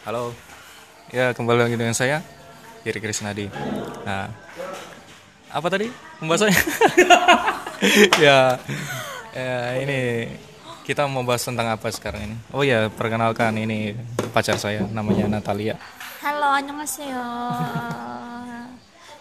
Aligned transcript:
Halo. 0.00 0.32
Ya, 1.12 1.36
kembali 1.36 1.60
lagi 1.60 1.76
dengan 1.76 1.92
saya 1.92 2.24
Giri 2.80 3.04
Krisnadi. 3.04 3.52
Nah, 4.08 4.32
apa 5.52 5.66
tadi 5.68 5.92
pembahasannya? 6.16 6.56
ya, 8.24 8.56
ya 9.36 9.58
ini 9.76 10.24
kita 10.88 11.04
mau 11.04 11.20
bahas 11.20 11.44
tentang 11.44 11.68
apa 11.68 11.92
sekarang 11.92 12.32
ini? 12.32 12.36
Oh 12.56 12.64
ya, 12.64 12.88
perkenalkan 12.88 13.52
ini 13.60 13.92
pacar 14.32 14.56
saya 14.56 14.88
namanya 14.88 15.28
Natalia. 15.28 15.76
Halo, 16.24 16.48
annyeonghaseyo. 16.48 17.26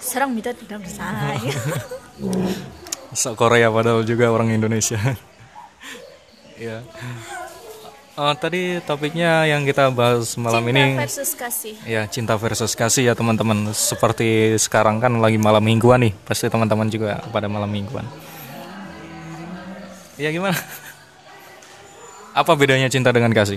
Serang 0.00 0.32
minta 0.32 0.56
tidak 0.56 0.80
besar. 0.80 1.36
Sok 3.20 3.36
Korea 3.36 3.68
padahal 3.68 4.08
juga 4.08 4.32
orang 4.32 4.56
Indonesia. 4.56 4.96
ya. 6.56 6.80
Oh, 8.12 8.28
tadi 8.36 8.76
topiknya 8.84 9.48
yang 9.48 9.64
kita 9.64 9.88
bahas 9.88 10.36
malam 10.36 10.68
Cinta 10.68 10.76
ini 10.76 11.00
versus 11.00 11.32
kasih. 11.32 11.74
Ya, 11.88 12.04
cinta 12.04 12.36
versus 12.36 12.76
kasih 12.76 13.08
ya 13.08 13.14
teman-teman. 13.16 13.72
Seperti 13.72 14.52
sekarang 14.60 15.00
kan 15.00 15.16
lagi 15.16 15.40
malam 15.40 15.64
mingguan 15.64 16.04
nih, 16.04 16.12
pasti 16.28 16.44
teman-teman 16.52 16.92
juga 16.92 17.24
pada 17.32 17.48
malam 17.48 17.72
mingguan. 17.72 18.04
Ya 20.20 20.28
gimana? 20.28 20.52
Apa 22.40 22.52
bedanya 22.52 22.92
cinta 22.92 23.16
dengan 23.16 23.32
kasih? 23.32 23.56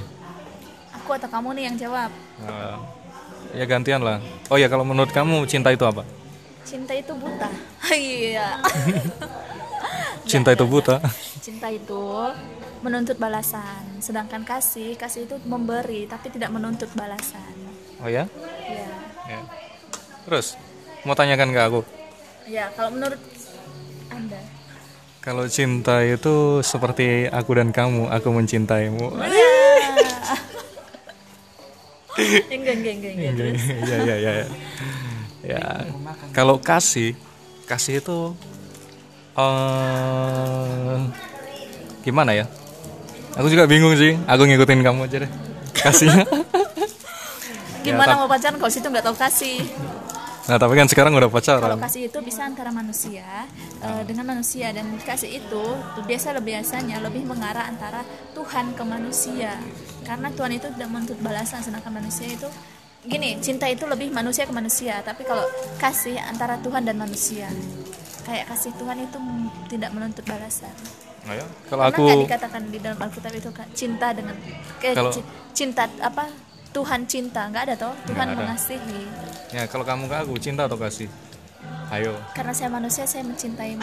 Aku 1.03 1.11
atau 1.19 1.27
kamu 1.27 1.51
nih 1.59 1.63
yang 1.67 1.75
jawab. 1.75 2.11
Eh, 2.39 2.75
ya 3.59 3.65
gantian 3.67 3.99
lah. 4.07 4.23
Oh 4.47 4.55
ya 4.55 4.71
kalau 4.71 4.87
menurut 4.87 5.11
kamu 5.11 5.43
cinta 5.51 5.75
itu 5.75 5.83
apa? 5.83 6.07
Cinta 6.63 6.95
itu 6.95 7.11
buta. 7.11 7.51
Iya. 7.91 8.63
Cinta 10.31 10.55
itu 10.57 10.65
buta. 10.65 10.97
Cinta 11.43 11.69
itu 11.69 12.01
menuntut 12.85 13.17
balasan, 13.17 13.97
sedangkan 13.97 14.45
kasih, 14.45 14.93
kasih 14.93 15.25
itu 15.25 15.41
memberi 15.49 16.05
tapi 16.05 16.29
tidak 16.29 16.53
menuntut 16.53 16.93
balasan. 16.93 17.57
Oh 17.97 18.05
ya? 18.05 18.29
Ya. 18.69 18.89
Ya. 19.25 19.41
Terus 20.29 20.53
mau 21.01 21.17
tanyakan 21.17 21.49
ke 21.49 21.61
aku. 21.65 21.81
Ya, 22.45 22.69
kalau 22.77 22.93
menurut 22.93 23.17
Anda. 24.13 24.37
Kalau 25.25 25.49
cinta 25.49 26.05
itu 26.05 26.61
seperti 26.61 27.25
aku 27.25 27.57
dan 27.57 27.73
kamu, 27.73 28.13
aku 28.13 28.29
mencintaimu. 28.29 29.09
enggak, 32.55 32.75
enggak, 32.79 32.93
enggak, 32.95 33.11
enggak. 33.11 33.33
Terus? 33.35 33.63
ya 33.89 33.97
ya 33.97 34.15
ya 34.15 34.31
ya. 34.31 34.47
ya 35.45 35.61
kalau 36.31 36.57
kasih 36.59 37.13
kasih 37.67 37.99
itu 37.99 38.19
eh 39.35 40.99
gimana 42.07 42.31
ya 42.31 42.45
aku 43.35 43.47
juga 43.51 43.63
bingung 43.67 43.93
sih. 43.99 44.15
Aku 44.25 44.47
ngikutin 44.47 44.81
kamu 44.81 45.05
aja 45.05 45.17
deh. 45.27 45.31
Kasihnya. 45.75 46.25
Gimana 47.85 48.17
tap- 48.17 48.19
mau 48.23 48.27
pacaran? 48.31 48.57
Kalau 48.57 48.71
situ 48.73 48.87
nggak 48.87 49.05
tahu 49.05 49.17
kasih? 49.17 49.59
nah 50.45 50.61
tapi 50.61 50.77
kan 50.77 50.85
sekarang 50.85 51.17
udah 51.17 51.25
Kalau 51.25 51.41
pacaran 51.41 51.81
kasih 51.81 52.05
itu 52.05 52.21
bisa 52.21 52.45
antara 52.45 52.69
manusia 52.69 53.49
eh, 53.81 54.01
dengan 54.05 54.29
manusia. 54.29 54.69
Dan 54.73 54.93
kasih 55.01 55.41
itu 55.41 55.63
biasa 56.05 56.37
biasanya 56.37 57.01
lebih 57.01 57.25
mengarah 57.25 57.65
antara 57.65 58.05
Tuhan 58.37 58.77
ke 58.77 58.83
manusia. 58.85 59.57
Karena 60.05 60.29
Tuhan 60.29 60.53
itu 60.53 60.69
tidak 60.69 60.89
menuntut 60.93 61.17
balasan 61.21 61.65
sedangkan 61.65 61.97
manusia 61.97 62.29
itu 62.29 62.45
gini 63.05 63.37
cinta 63.37 63.69
itu 63.69 63.85
lebih 63.89 64.13
manusia 64.13 64.45
ke 64.45 64.53
manusia. 64.53 65.01
Tapi 65.01 65.25
kalau 65.25 65.45
kasih 65.81 66.17
antara 66.21 66.61
Tuhan 66.61 66.85
dan 66.85 67.01
manusia 67.01 67.49
kayak 68.25 68.49
kasih 68.49 68.73
Tuhan 68.81 68.97
itu 69.05 69.17
tidak 69.69 69.93
menuntut 69.93 70.25
balasan 70.25 70.73
Ya? 71.25 71.41
kalau 71.65 71.83
aku 71.89 72.01
nggak 72.05 72.21
dikatakan 72.29 72.61
di 72.69 72.77
dalam 72.77 72.99
Alkitab 73.01 73.33
itu 73.33 73.49
Kak, 73.49 73.67
cinta 73.73 74.13
dengan 74.13 74.37
eh, 74.79 74.93
Kalau- 74.93 75.09
ci- 75.09 75.25
cinta 75.51 75.89
apa 75.97 76.29
Tuhan 76.69 77.09
cinta? 77.09 77.49
Nggak 77.49 77.63
ada 77.65 77.75
toh? 77.79 77.93
Tuhan 78.05 78.27
ada. 78.29 78.37
mengasihi. 78.37 79.01
Ya 79.49 79.65
kalau 79.65 79.81
kamu 79.81 80.05
ke 80.05 80.15
aku 80.21 80.37
cinta 80.37 80.69
atau 80.69 80.77
kasih? 80.77 81.09
Ayo. 81.89 82.13
Karena 82.37 82.53
saya 82.53 82.69
manusia 82.69 83.09
saya 83.09 83.25
mencintaimu 83.25 83.81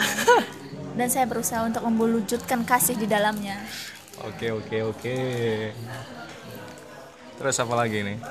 dan 0.97 1.07
saya 1.11 1.27
berusaha 1.27 1.67
untuk 1.67 1.83
mewujudkan 1.83 2.63
kasih 2.63 2.95
di 2.95 3.09
dalamnya. 3.09 3.59
Oke 4.23 4.47
oke 4.47 4.77
oke. 4.85 5.17
Terus 7.33 7.55
apa 7.59 7.73
lagi 7.75 8.07
nih? 8.07 8.17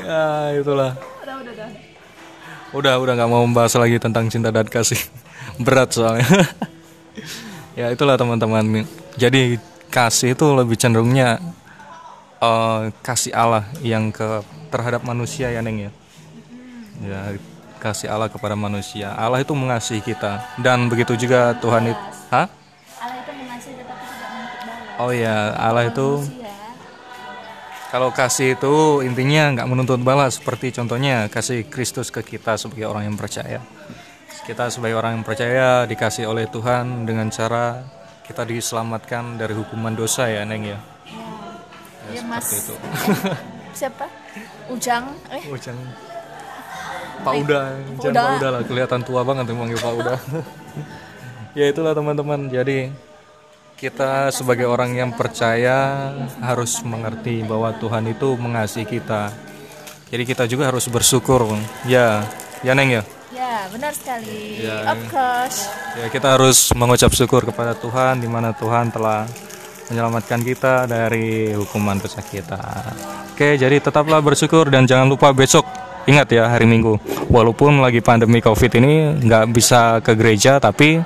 Ya 0.00 0.56
itulah. 0.56 0.96
Udah 1.20 1.34
udah 1.36 1.52
udah. 1.52 1.68
Udah, 2.72 2.94
udah 2.96 3.12
nggak 3.14 3.30
mau 3.30 3.44
membahas 3.44 3.76
lagi 3.76 4.00
tentang 4.00 4.26
cinta 4.26 4.48
dan 4.48 4.64
kasih. 4.64 4.96
Berat 5.60 5.96
soalnya. 5.96 6.26
ya 7.80 7.92
itulah 7.92 8.16
teman-teman. 8.20 8.84
Jadi 9.16 9.56
kasih 9.88 10.36
itu 10.36 10.46
lebih 10.52 10.76
cenderungnya 10.76 11.40
eh, 12.40 12.92
kasih 13.00 13.32
Allah 13.32 13.64
yang 13.80 14.12
ke 14.12 14.44
terhadap 14.68 15.02
manusia 15.06 15.48
ya 15.48 15.64
Neng 15.64 15.88
ya. 15.88 15.90
Ya 17.00 17.20
kasih 17.86 18.08
Allah 18.10 18.28
kepada 18.32 18.56
manusia. 18.56 19.12
Allah 19.14 19.40
itu 19.44 19.52
mengasihi 19.52 20.02
kita 20.02 20.56
dan 20.60 20.88
begitu 20.90 21.14
juga 21.14 21.54
Tuhan 21.60 21.92
itu. 21.92 22.04
Hah? 22.32 22.48
Allah 22.98 23.16
itu 23.22 23.32
mengasihi 23.36 23.74
tetapi 23.78 24.04
tidak 24.04 24.26
menuntut 24.26 24.58
balas 24.66 25.00
Oh 25.00 25.12
ya, 25.12 25.36
Allah 25.54 25.84
itu 25.86 26.08
manusia 26.24 26.44
Kalau 27.86 28.10
kasih 28.10 28.58
itu 28.58 28.74
intinya 29.06 29.54
nggak 29.54 29.68
menuntut 29.70 30.00
balas 30.02 30.42
seperti 30.42 30.74
contohnya 30.74 31.30
kasih 31.30 31.62
Kristus 31.70 32.10
ke 32.10 32.20
kita 32.20 32.58
sebagai 32.58 32.90
orang 32.90 33.06
yang 33.06 33.16
percaya. 33.16 33.62
Kita 34.46 34.70
sebagai 34.70 34.98
orang 34.98 35.20
yang 35.20 35.26
percaya 35.26 35.84
dikasih 35.86 36.30
oleh 36.30 36.46
Tuhan 36.46 37.06
dengan 37.06 37.26
cara 37.30 37.82
kita 38.26 38.42
diselamatkan 38.42 39.38
dari 39.38 39.54
hukuman 39.54 39.94
dosa 39.94 40.26
ya 40.26 40.42
Neng 40.42 40.66
ya. 40.66 40.78
ya, 42.10 42.22
mas 42.26 42.42
Seperti 42.46 42.74
itu. 42.74 42.74
siapa 43.78 44.06
Ujang 44.66 45.04
eh 45.30 45.42
Ujang. 45.46 45.78
Pak 47.22 47.34
Uda, 47.42 47.60
jangan 48.02 48.12
Uda. 48.12 48.22
Pak 48.22 48.36
Uda 48.38 48.48
lah 48.50 48.62
kelihatan 48.62 49.00
tua 49.02 49.20
banget 49.26 49.50
manggil 49.50 49.78
Pak 49.78 49.92
Uda. 49.98 50.14
ya 51.58 51.64
itulah 51.66 51.90
teman-teman. 51.96 52.46
Jadi 52.46 52.92
kita 53.74 54.30
sebagai 54.30 54.68
orang 54.70 54.94
yang 54.94 55.10
percaya 55.10 56.12
harus 56.38 56.80
mengerti 56.86 57.42
bahwa 57.42 57.74
Tuhan 57.76 58.06
itu 58.06 58.36
mengasihi 58.38 58.86
kita. 58.86 59.34
Jadi 60.06 60.22
kita 60.22 60.46
juga 60.46 60.70
harus 60.70 60.86
bersyukur. 60.86 61.50
Ya, 61.88 62.22
ya 62.62 62.72
Neng 62.78 62.94
ya. 62.94 63.02
Ya 63.46 63.60
benar 63.70 63.92
sekali 63.94 64.60
Ya. 64.60 64.90
of 64.90 65.00
course 65.06 65.70
Ya 65.96 66.06
kita 66.10 66.36
harus 66.36 66.74
mengucap 66.76 67.14
syukur 67.14 67.46
kepada 67.46 67.72
Tuhan 67.72 68.20
di 68.20 68.28
mana 68.28 68.52
Tuhan 68.52 68.92
telah 68.92 69.24
menyelamatkan 69.86 70.42
kita 70.42 70.84
dari 70.84 71.54
hukuman 71.54 71.96
dosa 71.96 72.18
kita. 72.20 72.58
Oke, 73.32 73.54
jadi 73.54 73.78
tetaplah 73.78 74.18
bersyukur 74.18 74.66
dan 74.66 74.82
jangan 74.82 75.06
lupa 75.06 75.30
besok 75.30 75.62
ingat 76.04 76.26
ya 76.28 76.50
hari 76.50 76.66
Minggu. 76.66 76.98
Walaupun 77.30 77.78
lagi 77.78 78.02
pandemi 78.02 78.42
Covid 78.42 78.76
ini 78.76 79.14
nggak 79.24 79.44
bisa 79.54 80.02
ke 80.02 80.12
gereja 80.12 80.58
tapi 80.58 81.00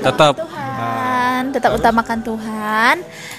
tetap 0.00 0.34
Tuhan 0.34 1.42
tetap 1.52 1.70
utamakan 1.76 2.18
Tuhan 2.24 2.94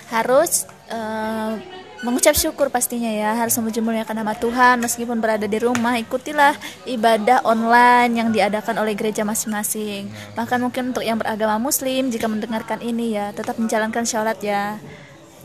harus 0.10 0.64
eh, 0.88 1.52
mengucap 2.00 2.32
syukur 2.36 2.72
pastinya 2.72 3.12
ya 3.12 3.36
harus 3.36 3.56
memuji 3.60 3.84
muliakan 3.84 4.24
nama 4.24 4.34
Tuhan. 4.36 4.80
Meskipun 4.80 5.20
berada 5.20 5.46
di 5.46 5.60
rumah 5.60 6.00
ikutilah 6.00 6.56
ibadah 6.88 7.44
online 7.44 8.12
yang 8.16 8.30
diadakan 8.32 8.80
oleh 8.80 8.96
gereja 8.96 9.28
masing-masing. 9.28 10.08
Bahkan 10.36 10.60
mungkin 10.64 10.96
untuk 10.96 11.04
yang 11.04 11.20
beragama 11.20 11.60
muslim 11.60 12.08
jika 12.08 12.32
mendengarkan 12.32 12.80
ini 12.80 13.16
ya 13.20 13.36
tetap 13.36 13.60
menjalankan 13.60 14.04
sholat 14.08 14.40
ya. 14.40 14.80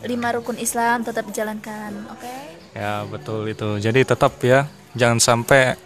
Lima 0.04 0.36
rukun 0.36 0.60
Islam 0.60 1.00
tetap 1.00 1.24
dijalankan 1.24 2.12
oke? 2.12 2.34
Ya 2.76 3.02
betul 3.08 3.48
itu. 3.48 3.80
Jadi 3.80 4.04
tetap 4.04 4.36
ya 4.44 4.68
jangan 4.92 5.18
sampai 5.18 5.80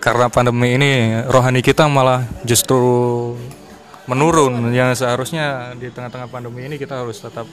karena 0.00 0.32
pandemi 0.32 0.80
ini 0.80 1.20
rohani 1.28 1.60
kita 1.60 1.84
malah 1.90 2.24
justru 2.46 3.36
menurun 4.10 4.74
yang 4.74 4.90
seharusnya 4.98 5.70
di 5.78 5.86
tengah-tengah 5.86 6.26
pandemi 6.26 6.66
ini 6.66 6.74
kita 6.74 7.06
harus 7.06 7.22
tetap 7.22 7.46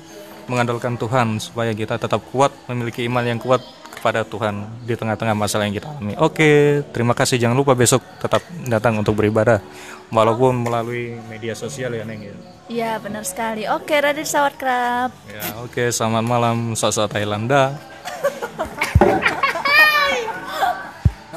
mengandalkan 0.50 0.98
Tuhan 0.98 1.38
supaya 1.38 1.70
kita 1.78 2.02
tetap 2.02 2.26
kuat 2.34 2.50
memiliki 2.66 3.06
iman 3.06 3.22
yang 3.22 3.38
kuat 3.38 3.62
kepada 3.94 4.26
Tuhan 4.26 4.66
di 4.82 4.98
tengah-tengah 4.98 5.38
masalah 5.38 5.70
yang 5.70 5.78
kita 5.78 5.90
alami. 5.90 6.18
Oke, 6.18 6.82
terima 6.94 7.14
kasih. 7.14 7.38
Jangan 7.38 7.58
lupa 7.58 7.78
besok 7.78 8.02
tetap 8.18 8.42
datang 8.66 8.98
untuk 8.98 9.18
beribadah 9.18 9.62
walaupun 10.10 10.66
melalui 10.66 11.20
media 11.30 11.54
sosial 11.54 11.94
ya 11.94 12.06
Neng 12.08 12.26
ya. 12.26 12.36
Iya 12.68 12.92
benar 13.00 13.24
sekali 13.24 13.64
oke 13.64 13.96
Radir 13.96 14.28
Sawarkrab 14.28 15.16
Ya, 15.32 15.44
oke, 15.64 15.88
selamat 15.88 16.24
malam 16.28 16.76
sok-sok 16.76 17.16
Thailanda. 17.16 17.80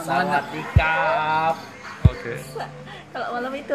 Sawadikap. 0.02 1.54
Oke. 2.10 2.34
kalau 3.10 3.28
malam 3.38 3.52
itu 3.54 3.74